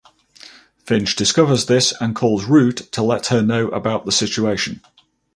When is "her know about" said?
3.27-4.03